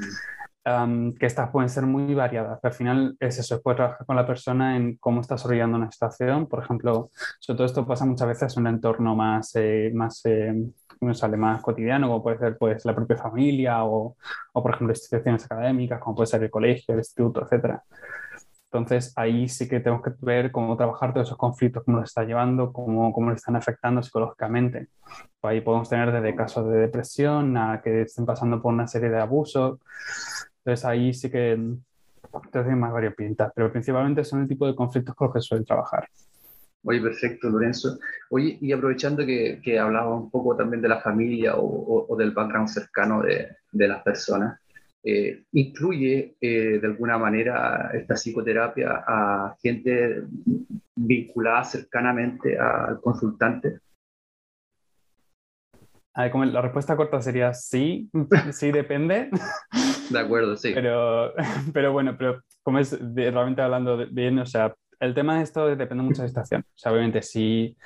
que 0.62 1.26
estas 1.26 1.50
pueden 1.50 1.68
ser 1.68 1.86
muy 1.86 2.14
variadas. 2.14 2.62
Al 2.62 2.72
final 2.72 3.16
es 3.18 3.38
eso, 3.38 3.56
es 3.56 3.62
poder 3.62 3.76
trabajar 3.76 4.06
con 4.06 4.16
la 4.16 4.26
persona 4.26 4.76
en 4.76 4.96
cómo 4.96 5.20
está 5.20 5.34
desarrollando 5.34 5.78
una 5.78 5.90
situación. 5.90 6.46
Por 6.46 6.62
ejemplo, 6.62 7.10
sobre 7.38 7.56
todo 7.56 7.66
esto 7.66 7.86
pasa 7.86 8.04
muchas 8.04 8.28
veces 8.28 8.56
en 8.56 8.62
un 8.62 8.66
entorno 8.74 9.16
más, 9.16 9.52
eh, 9.56 9.90
más, 9.94 10.20
eh, 10.24 10.54
sale 11.12 11.36
más 11.36 11.62
cotidiano, 11.62 12.08
como 12.08 12.22
puede 12.22 12.38
ser 12.38 12.58
pues, 12.58 12.84
la 12.84 12.94
propia 12.94 13.16
familia 13.16 13.84
o, 13.84 14.16
o, 14.52 14.62
por 14.62 14.74
ejemplo, 14.74 14.92
instituciones 14.92 15.44
académicas, 15.44 16.00
como 16.00 16.16
puede 16.16 16.26
ser 16.26 16.42
el 16.42 16.50
colegio, 16.50 16.94
el 16.94 17.00
instituto, 17.00 17.46
etc. 17.50 17.80
Entonces, 18.72 19.12
ahí 19.16 19.48
sí 19.48 19.68
que 19.68 19.80
tenemos 19.80 20.04
que 20.04 20.12
ver 20.20 20.52
cómo 20.52 20.76
trabajar 20.76 21.12
todos 21.12 21.26
esos 21.26 21.36
conflictos, 21.36 21.82
cómo 21.84 21.98
los 21.98 22.08
está 22.08 22.22
llevando, 22.22 22.72
cómo, 22.72 23.12
cómo 23.12 23.30
le 23.30 23.36
están 23.36 23.56
afectando 23.56 24.00
psicológicamente. 24.00 24.86
ahí 25.42 25.60
podemos 25.60 25.88
tener 25.88 26.12
desde 26.12 26.36
casos 26.36 26.70
de 26.70 26.78
depresión 26.78 27.56
a 27.56 27.80
que 27.82 28.02
estén 28.02 28.24
pasando 28.24 28.62
por 28.62 28.72
una 28.72 28.86
serie 28.86 29.10
de 29.10 29.18
abusos. 29.18 29.80
Entonces 30.58 30.84
ahí 30.84 31.12
sí 31.12 31.28
que 31.30 31.52
entonces 31.52 32.76
más 32.76 32.92
variopintas, 32.92 33.50
pero 33.56 33.72
principalmente 33.72 34.22
son 34.22 34.42
el 34.42 34.48
tipo 34.48 34.66
de 34.68 34.76
conflictos 34.76 35.16
con 35.16 35.26
los 35.26 35.34
que 35.34 35.40
suelen 35.40 35.64
trabajar. 35.64 36.08
Oye, 36.84 37.00
perfecto, 37.00 37.50
Lorenzo. 37.50 37.98
Oye, 38.30 38.56
y 38.60 38.70
aprovechando 38.72 39.26
que, 39.26 39.60
que 39.62 39.78
hablaba 39.80 40.14
un 40.14 40.30
poco 40.30 40.56
también 40.56 40.80
de 40.80 40.88
la 40.88 41.00
familia 41.00 41.56
o, 41.56 42.06
o, 42.08 42.16
del 42.16 42.30
background 42.30 42.68
cercano 42.68 43.20
de, 43.20 43.48
de 43.72 43.88
las 43.88 44.02
personas, 44.02 44.60
eh, 45.02 45.44
¿incluye 45.52 46.36
eh, 46.40 46.78
de 46.80 46.86
alguna 46.86 47.16
manera 47.18 47.90
esta 47.94 48.14
psicoterapia 48.14 49.02
a 49.06 49.56
gente 49.62 50.24
vinculada 50.94 51.64
cercanamente 51.64 52.58
al 52.58 53.00
consultante? 53.00 53.80
la 56.14 56.60
respuesta 56.60 56.96
corta 56.96 57.22
sería 57.22 57.54
sí, 57.54 58.10
sí 58.52 58.72
depende. 58.72 59.30
De 60.10 60.18
acuerdo, 60.18 60.56
sí. 60.56 60.72
Pero, 60.74 61.32
pero 61.72 61.92
bueno, 61.92 62.16
pero 62.18 62.42
como 62.62 62.78
es 62.78 62.98
realmente 63.14 63.62
hablando 63.62 64.06
bien, 64.10 64.38
o 64.38 64.46
sea, 64.46 64.74
el 65.00 65.14
tema 65.14 65.38
de 65.38 65.44
esto 65.44 65.66
depende 65.74 66.04
mucho 66.04 66.22
de 66.22 66.26
la 66.26 66.28
situación. 66.28 66.62
O 66.62 66.78
sea, 66.78 66.92
obviamente, 66.92 67.22
si, 67.22 67.76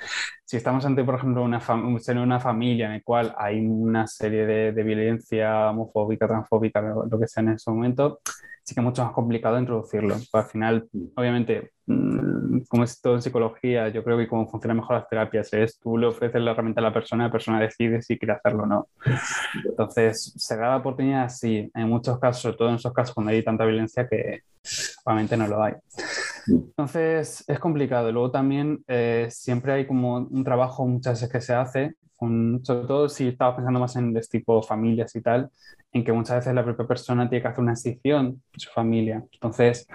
si 0.43 0.57
estamos 0.57 0.85
ante, 0.85 1.03
por 1.03 1.15
ejemplo, 1.15 1.43
una, 1.43 1.61
en 2.07 2.17
una 2.17 2.39
familia 2.39 2.87
en 2.87 2.93
la 2.93 3.01
cual 3.01 3.33
hay 3.37 3.65
una 3.65 4.05
serie 4.05 4.45
de, 4.45 4.71
de 4.73 4.83
violencia 4.83 5.69
homofóbica, 5.71 6.27
transfóbica, 6.27 6.81
lo 6.81 7.19
que 7.19 7.27
sea 7.27 7.41
en 7.43 7.49
ese 7.49 7.71
momento, 7.71 8.19
sí 8.65 8.73
que 8.73 8.81
es 8.81 8.85
mucho 8.85 9.03
más 9.03 9.13
complicado 9.13 9.59
introducirlo. 9.59 10.15
Pues 10.15 10.43
al 10.43 10.49
final, 10.49 10.89
obviamente, 11.15 11.71
mm, 11.85 12.61
como 12.67 12.83
es 12.83 12.99
todo 12.99 13.13
en 13.15 13.21
psicología, 13.21 13.89
yo 13.89 14.03
creo 14.03 14.17
que 14.17 14.27
como 14.27 14.47
funcionan 14.47 14.77
mejor 14.77 14.97
las 14.97 15.07
terapias 15.07 15.53
es 15.53 15.79
tú 15.79 15.97
le 15.97 16.07
ofreces 16.07 16.41
la 16.41 16.51
herramienta 16.51 16.81
a 16.81 16.83
la 16.83 16.93
persona, 16.93 17.25
la 17.25 17.31
persona 17.31 17.59
decide 17.59 18.01
si 18.01 18.17
quiere 18.17 18.33
hacerlo 18.33 18.63
o 18.63 18.65
no. 18.65 18.87
Entonces, 19.63 20.33
se 20.35 20.57
da 20.57 20.69
la 20.69 20.77
oportunidad, 20.77 21.29
sí, 21.29 21.71
en 21.73 21.89
muchos 21.89 22.19
casos, 22.19 22.41
sobre 22.41 22.57
todo 22.57 22.69
en 22.69 22.75
esos 22.75 22.91
casos 22.91 23.13
cuando 23.13 23.31
hay 23.31 23.43
tanta 23.43 23.65
violencia 23.65 24.07
que 24.07 24.41
obviamente 25.05 25.37
no 25.37 25.47
lo 25.47 25.63
hay. 25.63 25.73
Entonces, 26.47 27.43
es 27.47 27.59
complicado. 27.59 28.11
Luego 28.11 28.31
también 28.31 28.83
eh, 28.87 29.27
siempre 29.31 29.73
hay 29.73 29.87
como 29.87 30.17
un 30.17 30.43
trabajo 30.43 30.85
muchas 30.85 31.13
veces 31.13 31.31
que 31.31 31.41
se 31.41 31.53
hace 31.53 31.95
sobre 32.63 32.87
todo 32.87 33.09
si 33.09 33.27
estaba 33.29 33.55
pensando 33.55 33.79
más 33.79 33.95
en 33.95 34.15
este 34.17 34.39
tipo 34.39 34.61
familias 34.61 35.15
y 35.15 35.21
tal, 35.21 35.49
en 35.91 36.03
que 36.03 36.11
muchas 36.13 36.37
veces 36.37 36.53
la 36.53 36.63
propia 36.63 36.87
persona 36.87 37.29
tiene 37.29 37.41
que 37.41 37.47
hacer 37.47 37.61
una 37.61 37.73
decisión 37.73 38.41
de 38.53 38.59
su 38.59 38.69
familia. 38.71 39.23
Entonces, 39.31 39.87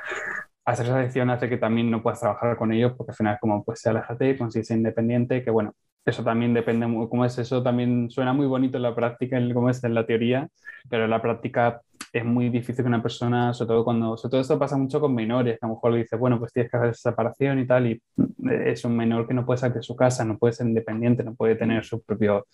hacer 0.64 0.86
esa 0.86 0.98
decisión 0.98 1.30
hace 1.30 1.48
que 1.48 1.56
también 1.56 1.90
no 1.90 2.02
puedas 2.02 2.20
trabajar 2.20 2.56
con 2.56 2.72
ellos 2.72 2.92
porque 2.96 3.12
al 3.12 3.16
final 3.16 3.38
como, 3.40 3.64
pues, 3.64 3.86
aléjate, 3.86 4.36
consigues 4.38 4.70
independiente, 4.70 5.42
que 5.42 5.50
bueno, 5.50 5.72
eso 6.04 6.22
también 6.24 6.54
depende, 6.54 6.86
¿cómo 7.08 7.24
es 7.24 7.38
eso? 7.38 7.62
También 7.62 8.10
suena 8.10 8.32
muy 8.32 8.46
bonito 8.46 8.76
en 8.76 8.84
la 8.84 8.94
práctica, 8.94 9.38
como 9.52 9.70
es 9.70 9.82
en 9.84 9.94
la 9.94 10.06
teoría, 10.06 10.48
pero 10.88 11.04
en 11.04 11.10
la 11.10 11.22
práctica 11.22 11.82
es 12.12 12.24
muy 12.24 12.48
difícil 12.48 12.84
que 12.84 12.88
una 12.88 13.02
persona, 13.02 13.54
sobre 13.54 13.68
todo 13.68 13.84
cuando, 13.84 14.16
sobre 14.16 14.30
todo 14.30 14.40
esto 14.40 14.58
pasa 14.58 14.76
mucho 14.76 15.00
con 15.00 15.14
menores, 15.14 15.58
que 15.58 15.66
a 15.66 15.68
lo 15.68 15.74
mejor 15.74 15.92
le 15.92 15.98
dice, 15.98 16.16
bueno, 16.16 16.38
pues 16.38 16.52
tienes 16.52 16.70
que 16.70 16.76
hacer 16.76 16.94
separación 16.94 17.58
y 17.60 17.66
tal, 17.66 17.86
y 17.86 18.02
es 18.50 18.84
un 18.84 18.96
menor 18.96 19.28
que 19.28 19.34
no 19.34 19.46
puede 19.46 19.58
salir 19.58 19.76
de 19.76 19.82
su 19.82 19.94
casa, 19.94 20.24
no 20.24 20.38
puede 20.38 20.52
ser 20.54 20.66
independiente, 20.66 21.22
no 21.22 21.34
puede 21.34 21.54
tener 21.54 21.84
su 21.84 22.02
propio... 22.02 22.46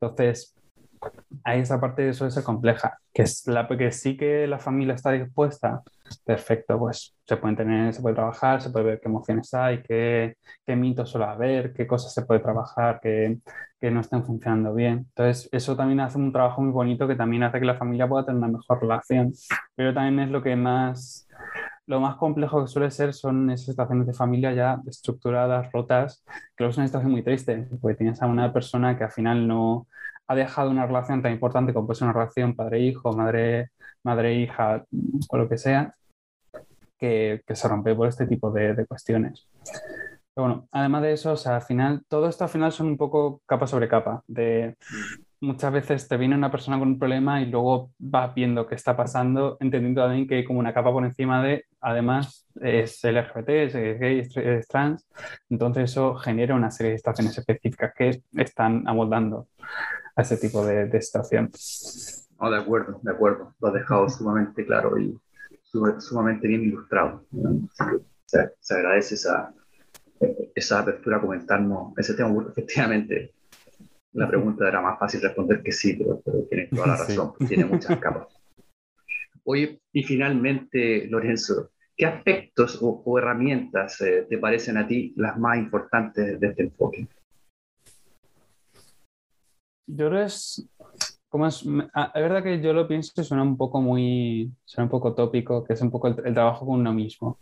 Entonces, 0.00 0.54
hay 1.44 1.60
esa 1.60 1.80
parte 1.80 2.02
de 2.02 2.10
eso 2.10 2.26
es 2.26 2.38
compleja, 2.40 2.98
que 3.12 3.22
es 3.22 3.46
la 3.46 3.68
que 3.68 3.92
sí 3.92 4.16
que 4.16 4.46
la 4.46 4.58
familia 4.58 4.94
está 4.94 5.12
dispuesta, 5.12 5.82
perfecto, 6.24 6.78
pues 6.78 7.16
se 7.24 7.36
pueden 7.36 7.56
tener, 7.56 7.92
se 7.94 8.02
puede 8.02 8.14
trabajar, 8.14 8.60
se 8.60 8.70
puede 8.70 8.84
ver 8.84 9.00
qué 9.00 9.08
emociones 9.08 9.52
hay, 9.54 9.82
qué, 9.82 10.36
qué 10.66 10.76
mitos 10.76 11.10
suele 11.10 11.26
haber, 11.26 11.72
qué 11.72 11.86
cosas 11.86 12.12
se 12.12 12.22
puede 12.22 12.40
trabajar, 12.40 13.00
qué, 13.02 13.38
que 13.80 13.90
no 13.90 14.00
estén 14.00 14.24
funcionando 14.24 14.74
bien. 14.74 15.06
Entonces, 15.08 15.48
eso 15.52 15.76
también 15.76 16.00
hace 16.00 16.18
un 16.18 16.32
trabajo 16.32 16.62
muy 16.62 16.72
bonito 16.72 17.06
que 17.06 17.16
también 17.16 17.42
hace 17.42 17.60
que 17.60 17.66
la 17.66 17.76
familia 17.76 18.08
pueda 18.08 18.24
tener 18.24 18.38
una 18.38 18.48
mejor 18.58 18.80
relación. 18.80 19.32
Pero 19.74 19.92
también 19.92 20.20
es 20.20 20.30
lo 20.30 20.42
que 20.42 20.56
más, 20.56 21.28
lo 21.86 22.00
más 22.00 22.16
complejo 22.16 22.62
que 22.62 22.68
suele 22.68 22.90
ser 22.90 23.12
son 23.12 23.50
esas 23.50 23.66
situaciones 23.66 24.06
de 24.06 24.14
familia 24.14 24.52
ya 24.52 24.80
estructuradas, 24.86 25.70
rotas, 25.72 26.24
que 26.56 26.64
luego 26.64 26.70
es 26.70 26.78
una 26.78 26.86
situación 26.86 27.12
muy 27.12 27.22
triste, 27.22 27.68
porque 27.80 27.96
tienes 27.96 28.22
a 28.22 28.26
una 28.26 28.52
persona 28.52 28.96
que 28.96 29.04
al 29.04 29.12
final 29.12 29.46
no, 29.46 29.86
ha 30.26 30.34
dejado 30.34 30.70
una 30.70 30.86
relación 30.86 31.22
tan 31.22 31.32
importante 31.32 31.72
como 31.72 31.86
puede 31.86 31.98
ser 31.98 32.08
una 32.08 32.14
relación 32.14 32.54
padre-hijo, 32.54 33.12
madre-hija 34.02 34.84
o 35.28 35.36
lo 35.36 35.48
que 35.48 35.58
sea, 35.58 35.94
que, 36.98 37.42
se 37.46 37.68
rompe 37.68 37.94
por 37.94 38.08
este 38.08 38.26
tipo 38.26 38.50
de, 38.50 38.86
cuestiones. 38.86 39.46
Bueno, 40.36 40.66
además 40.72 41.02
de 41.02 41.12
eso, 41.12 41.32
o 41.32 41.36
sea, 41.36 41.56
al 41.56 41.62
final, 41.62 42.02
todo 42.08 42.28
esto 42.28 42.44
al 42.44 42.50
final 42.50 42.72
son 42.72 42.88
un 42.88 42.96
poco 42.96 43.40
capa 43.46 43.66
sobre 43.66 43.88
capa. 43.88 44.22
De, 44.26 44.76
muchas 45.40 45.72
veces 45.72 46.08
te 46.08 46.16
viene 46.16 46.34
una 46.34 46.50
persona 46.50 46.78
con 46.78 46.88
un 46.88 46.98
problema 46.98 47.40
y 47.40 47.46
luego 47.46 47.90
vas 47.98 48.34
viendo 48.34 48.66
qué 48.66 48.74
está 48.74 48.96
pasando, 48.96 49.56
entendiendo 49.60 50.02
también 50.02 50.26
que 50.26 50.36
hay 50.36 50.44
como 50.44 50.58
una 50.58 50.74
capa 50.74 50.90
por 50.90 51.04
encima 51.04 51.42
de, 51.42 51.66
además, 51.80 52.48
es 52.60 53.04
LGBT, 53.04 53.48
es 53.48 53.74
gay, 54.00 54.22
es 54.34 54.68
trans. 54.68 55.06
Entonces 55.48 55.90
eso 55.90 56.14
genera 56.16 56.56
una 56.56 56.70
serie 56.70 56.92
de 56.92 56.98
situaciones 56.98 57.38
específicas 57.38 57.92
que 57.94 58.22
están 58.32 58.88
amoldando 58.88 59.46
a 60.16 60.22
ese 60.22 60.36
tipo 60.36 60.64
de, 60.64 60.86
de 60.86 61.02
situación. 61.02 61.50
Oh, 62.38 62.50
de 62.50 62.58
acuerdo, 62.58 63.00
de 63.02 63.10
acuerdo. 63.10 63.54
Lo 63.60 63.68
has 63.68 63.74
dejado 63.74 64.08
sumamente 64.08 64.64
claro 64.64 64.98
y 64.98 65.18
sumamente 65.98 66.46
bien 66.46 66.62
ilustrado. 66.62 67.24
Se, 68.26 68.50
se, 68.60 68.74
agradece 68.74 69.14
esa, 69.14 69.52
esa 70.54 70.80
apertura 70.80 71.16
a 71.16 71.20
comentarnos 71.20 71.96
ese 71.98 72.14
tema, 72.14 72.32
porque 72.32 72.50
efectivamente 72.50 73.32
la 74.12 74.28
pregunta 74.28 74.68
era 74.68 74.80
más 74.80 74.98
fácil 74.98 75.20
responder 75.20 75.62
que 75.62 75.72
sí, 75.72 75.94
pero, 75.94 76.22
tienes 76.48 76.70
toda 76.70 76.86
la 76.86 76.96
razón, 76.98 77.34
tiene 77.48 77.64
muchas 77.64 77.98
capas. 77.98 78.28
Oye, 79.44 79.80
y 79.92 80.02
finalmente, 80.02 81.06
Lorenzo, 81.08 81.70
¿qué 81.96 82.06
aspectos 82.06 82.78
o, 82.80 83.18
herramientas 83.18 84.00
eh, 84.00 84.26
te 84.28 84.38
parecen 84.38 84.78
a 84.78 84.86
ti 84.86 85.12
las 85.16 85.36
más 85.38 85.58
importantes 85.58 86.40
de 86.40 86.46
este 86.46 86.62
enfoque? 86.62 87.08
Yo 89.96 90.08
creo 90.08 90.24
es, 90.24 90.68
como 91.28 91.46
es, 91.46 91.64
ah, 91.94 92.10
es 92.14 92.22
verdad 92.22 92.42
que 92.42 92.60
yo 92.60 92.72
lo 92.72 92.88
pienso 92.88 93.12
que 93.14 93.22
suena 93.22 93.44
un 93.44 93.56
poco 93.56 93.80
muy, 93.80 94.52
suena 94.64 94.86
un 94.86 94.90
poco 94.90 95.14
tópico, 95.14 95.62
que 95.62 95.74
es 95.74 95.82
un 95.82 95.90
poco 95.90 96.08
el, 96.08 96.34
trabajo 96.34 96.66
con 96.66 96.80
uno 96.80 96.92
mismo. 96.92 97.38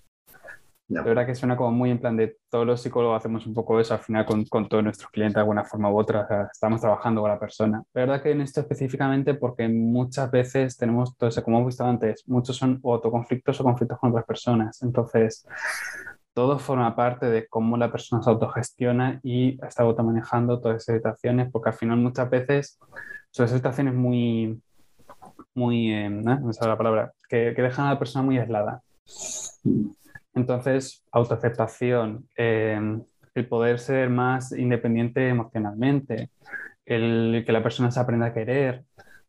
La 0.89 1.03
verdad 1.03 1.25
que 1.25 1.35
suena 1.35 1.57
como 1.57 1.71
muy 1.71 1.91
en 1.91 1.99
plan 1.99 2.15
de 2.15 2.37
todos 2.51 2.67
los 2.67 2.83
psicólogos 2.83 3.17
hacemos 3.17 3.47
un 3.47 3.55
poco 3.55 3.81
eso 3.81 3.95
al 3.95 4.01
final 4.01 4.27
con, 4.27 4.45
con 4.45 4.69
todos 4.69 4.85
nuestros 4.85 5.11
clientes 5.11 5.37
de 5.37 5.41
alguna 5.41 5.65
forma 5.65 5.91
u 5.91 5.99
otra, 5.99 6.51
estamos 6.53 6.83
trabajando 6.83 7.23
con 7.23 7.31
la 7.31 7.39
persona. 7.39 7.83
La 7.95 8.03
verdad 8.03 8.23
que 8.23 8.33
en 8.33 8.43
esto 8.43 8.61
específicamente 8.61 9.33
porque 9.33 9.67
muchas 9.69 10.31
veces 10.31 10.77
tenemos 10.77 11.17
todo 11.17 11.31
eso, 11.31 11.43
como 11.43 11.57
hemos 11.59 11.69
visto 11.69 11.85
antes, 11.85 12.23
muchos 12.27 12.57
son 12.57 12.79
autoconflictos 12.85 13.59
o 13.61 13.65
conflictos 13.65 13.99
con 13.99 14.11
otras 14.11 14.27
personas. 14.27 14.83
Entonces, 14.83 15.47
todo 16.35 16.59
forma 16.59 16.97
parte 16.97 17.27
de 17.27 17.47
cómo 17.49 17.77
la 17.77 17.91
persona 17.91 18.23
se 18.23 18.31
autogestiona 18.31 19.21
y 19.23 19.59
está 19.65 19.83
automanejando 19.83 20.61
todas 20.61 20.83
esas 20.83 20.97
situaciones, 20.97 21.51
porque 21.51 21.71
al 21.71 21.77
final 21.77 21.99
muchas 21.99 22.31
veces 22.31 22.79
son 23.31 23.49
situaciones 23.49 23.95
muy, 23.95 24.61
muy, 25.55 25.93
eh, 25.93 26.09
¿no? 26.09 26.51
la 26.61 26.79
palabra, 26.79 27.13
que, 27.29 27.53
que, 27.55 27.63
dejan 27.63 27.87
a 27.87 27.95
la 27.95 27.99
persona 27.99 28.25
muy 28.25 28.39
aislada. 28.39 28.83
Entonces, 30.35 31.05
autoaceptación, 31.13 32.29
eh, 32.37 33.01
el 33.35 33.49
poder 33.49 33.79
ser 33.79 34.11
más 34.11 34.53
independiente 34.53 35.29
emocionalmente, 35.29 36.31
el 36.87 37.45
que 37.47 37.53
la 37.53 37.63
persona 37.63 37.91
se 37.91 38.01
aprenda 38.01 38.27
a 38.27 38.35
querer, 38.35 38.85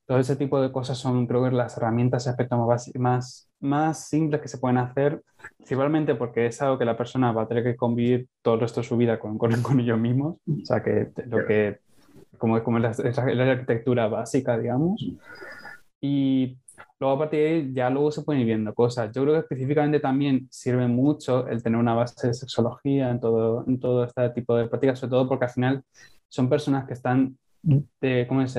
todo 0.06 0.20
ese 0.20 0.36
tipo 0.36 0.62
de 0.62 0.72
cosas 0.72 0.98
son, 0.98 1.28
creo 1.28 1.44
que, 1.44 1.52
las 1.52 1.78
herramientas, 1.78 2.28
aspectos 2.28 2.60
más, 2.60 2.92
más, 2.96 3.50
más 3.60 4.08
simples 4.10 4.42
que 4.42 4.48
se 4.48 4.58
pueden 4.58 4.78
hacer, 4.78 5.22
principalmente 5.58 6.16
porque 6.16 6.46
es 6.48 6.62
algo 6.62 6.78
que 6.78 6.86
la 6.86 6.98
persona 6.98 7.32
va 7.32 7.44
a 7.44 7.48
tener 7.48 7.64
que 7.64 7.76
convivir 7.76 8.28
todo 8.42 8.56
el 8.56 8.62
resto 8.62 8.82
de 8.82 8.88
su 8.88 8.98
vida 8.98 9.20
con, 9.20 9.38
con, 9.38 9.62
con 9.62 9.80
ellos 9.80 10.00
mismos, 10.00 10.38
o 10.48 10.66
sea, 10.66 10.84
que 10.84 11.12
lo 11.28 11.46
que, 11.46 11.80
como, 12.38 12.62
como 12.64 12.80
es 12.80 13.00
la, 13.00 13.34
la 13.34 13.52
arquitectura 13.52 14.08
básica, 14.08 14.58
digamos. 14.58 15.02
Y 16.02 16.58
luego 17.00 17.16
a 17.16 17.20
partir 17.20 17.40
de 17.40 17.48
ahí 17.48 17.74
ya 17.74 17.90
luego 17.90 18.12
se 18.12 18.24
pueden 18.24 18.42
ir 18.42 18.48
viendo 18.48 18.74
cosas. 18.74 19.12
Yo 19.14 19.22
creo 19.24 19.36
que 19.36 19.40
específicamente 19.40 20.02
también 20.02 20.48
sirve 20.52 20.88
mucho 20.88 21.48
el 21.48 21.64
tener 21.64 21.80
una 21.80 21.94
base 21.94 22.28
de 22.28 22.34
sexología 22.34 23.10
en 23.10 23.20
todo, 23.22 23.64
en 23.68 23.80
todo 23.80 24.04
este 24.04 24.30
tipo 24.32 24.56
de 24.58 24.68
prácticas, 24.68 25.00
sobre 25.00 25.12
todo 25.12 25.30
porque 25.30 25.46
al 25.46 25.52
final 25.52 25.84
son 26.28 26.50
personas 26.50 26.86
que 26.86 26.94
están, 26.94 27.38
de, 27.62 28.26
¿cómo 28.28 28.42
es? 28.42 28.58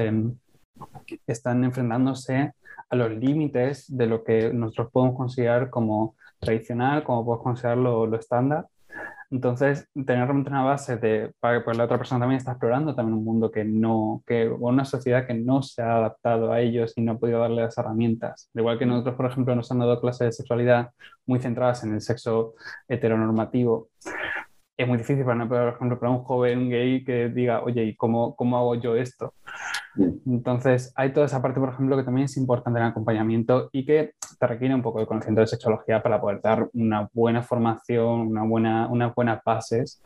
Están 1.27 1.65
enfrentándose 1.65 2.53
a 2.91 2.97
los 2.97 3.11
límites 3.11 3.85
de 3.89 4.07
lo 4.07 4.25
que 4.25 4.53
nosotros 4.53 4.91
podemos 4.93 5.17
considerar 5.17 5.71
como 5.71 6.17
tradicional, 6.39 7.05
como 7.05 7.25
podemos 7.25 7.45
considerar 7.45 7.79
lo, 7.79 8.07
lo 8.07 8.17
estándar. 8.17 8.67
Entonces, 9.31 9.89
tener 9.93 10.25
realmente 10.27 10.51
una 10.51 10.63
base 10.63 10.97
de, 10.97 11.33
para 11.41 11.59
que 11.59 11.65
pues, 11.65 11.77
la 11.77 11.85
otra 11.85 11.99
persona 11.99 12.21
también 12.21 12.39
está 12.39 12.53
explorando 12.53 12.95
también 12.95 13.19
un 13.19 13.25
mundo 13.25 13.51
que 13.51 13.65
no, 13.65 14.23
que, 14.27 14.47
o 14.49 14.69
una 14.69 14.85
sociedad 14.85 15.27
que 15.27 15.35
no 15.35 15.63
se 15.63 15.83
ha 15.83 15.97
adaptado 15.97 16.53
a 16.53 16.61
ellos 16.61 16.93
y 16.95 17.03
no 17.03 17.13
ha 17.13 17.19
podido 17.19 17.41
darle 17.41 17.63
las 17.63 17.77
herramientas. 17.77 18.49
De 18.53 18.61
igual 18.61 18.79
que 18.79 18.87
nosotros, 18.87 19.17
por 19.17 19.27
ejemplo, 19.27 19.57
nos 19.57 19.71
han 19.73 19.81
dado 19.81 20.01
clases 20.01 20.27
de 20.27 20.33
sexualidad 20.33 20.91
muy 21.27 21.41
centradas 21.41 21.83
en 21.83 21.95
el 21.95 22.01
sexo 22.01 22.55
heteronormativo, 22.87 23.89
es 24.77 24.89
muy 24.89 24.99
difícil, 24.99 25.25
para, 25.25 25.49
por 25.49 25.69
ejemplo, 25.69 25.99
para 25.99 26.13
un 26.13 26.25
joven 26.25 26.69
gay 26.69 27.05
que 27.05 27.29
diga, 27.29 27.63
oye, 27.63 27.85
¿y 27.85 27.97
cómo, 27.97 28.35
cómo 28.35 28.59
hago 28.59 28.75
yo 28.75 28.97
esto? 28.97 29.35
Entonces, 30.27 30.93
hay 30.97 31.13
toda 31.13 31.27
esa 31.27 31.41
parte, 31.41 31.61
por 31.61 31.69
ejemplo, 31.69 31.97
que 31.97 32.03
también 32.03 32.25
es 32.25 32.37
importante 32.37 32.79
en 32.81 32.85
el 32.85 32.91
acompañamiento 32.91 33.69
y 33.73 33.85
que 33.85 34.15
te 34.39 34.47
requiere 34.47 34.75
un 34.75 34.83
poco 34.83 34.99
de 34.99 35.07
conocimiento 35.07 35.43
de 35.43 35.47
sexología 35.47 36.03
para 36.03 36.21
poder 36.21 36.41
dar 36.41 36.69
una 36.73 37.09
buena 37.13 37.43
formación, 37.43 38.29
una 38.29 38.43
buena, 38.43 38.89
unas 38.89 39.15
buenas 39.15 39.41
bases 39.45 40.03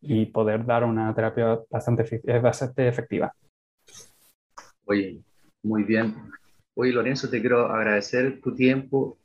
y 0.00 0.26
poder 0.26 0.64
dar 0.64 0.84
una 0.84 1.12
terapia 1.14 1.58
bastante, 1.68 2.20
bastante 2.40 2.86
efectiva. 2.86 3.34
Oye, 4.84 5.22
muy 5.62 5.82
bien. 5.82 6.14
Oye, 6.74 6.92
Lorenzo, 6.92 7.28
te 7.28 7.40
quiero 7.40 7.66
agradecer 7.66 8.40
tu 8.40 8.54
tiempo 8.54 9.16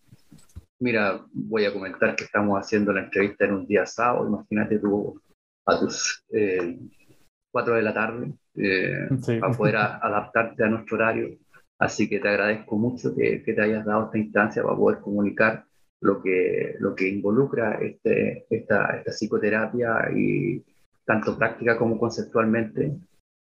Mira, 0.82 1.26
voy 1.34 1.66
a 1.66 1.74
comentar 1.74 2.16
que 2.16 2.24
estamos 2.24 2.58
haciendo 2.58 2.94
la 2.94 3.04
entrevista 3.04 3.46
en 3.46 3.54
un 3.54 3.68
día 3.68 3.86
sábado, 3.86 4.28
imagínate 4.28 4.80
tú 4.80 5.22
a 5.66 5.80
tus 5.80 6.26
eh, 6.32 6.80
4 7.52 7.76
de 7.76 7.82
la 7.82 7.94
tarde 7.94 8.34
eh, 8.56 9.10
para 9.40 9.54
poder 9.54 9.76
adaptarte 9.76 10.64
a 10.64 10.70
nuestro 10.70 10.98
horario. 10.98 11.38
Así 11.78 12.10
que 12.10 12.20
te 12.20 12.30
agradezco 12.30 12.78
mucho 12.78 13.16
que, 13.16 13.42
que, 13.44 13.54
te 13.54 13.62
hayas 13.62 13.86
dado 13.86 14.06
esta 14.06 14.18
instancia 14.18 14.64
para 14.64 14.76
poder 14.76 15.00
comunicar 15.00 15.66
lo 16.02 16.22
que, 16.22 16.76
lo 16.80 16.96
que 16.96 17.08
involucra 17.08 17.76
este, 17.82 18.46
esta, 18.50 18.98
esta 18.98 19.12
psicoterapia 19.12 20.10
y 20.16 20.64
tanto 21.06 21.38
práctica 21.38 21.78
como 21.78 21.98
conceptualmente. 21.98 22.98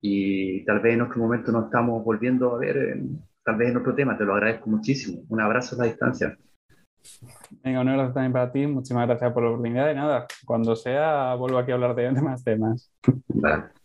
Y 0.01 0.63
tal 0.65 0.79
vez 0.79 0.93
en 0.93 1.01
otro 1.01 1.19
momento 1.19 1.51
nos 1.51 1.65
estamos 1.65 2.03
volviendo 2.03 2.55
a 2.55 2.59
ver, 2.59 2.99
tal 3.43 3.55
vez 3.57 3.69
en 3.69 3.77
otro 3.77 3.95
tema. 3.95 4.17
Te 4.17 4.25
lo 4.25 4.33
agradezco 4.35 4.69
muchísimo. 4.69 5.23
Un 5.29 5.41
abrazo 5.41 5.75
a 5.75 5.79
la 5.79 5.85
distancia. 5.85 6.37
Venga, 7.63 7.81
un 7.81 7.89
abrazo 7.89 8.13
también 8.13 8.33
para 8.33 8.51
ti. 8.51 8.67
Muchísimas 8.67 9.07
gracias 9.07 9.33
por 9.33 9.43
la 9.43 9.49
oportunidad. 9.49 9.91
Y 9.91 9.95
nada, 9.95 10.27
cuando 10.45 10.75
sea, 10.75 11.35
vuelvo 11.35 11.57
aquí 11.57 11.71
a 11.71 11.75
hablar 11.75 11.95
de 11.95 12.11
más 12.21 12.43
temas. 12.43 12.91
Vale. 13.27 13.76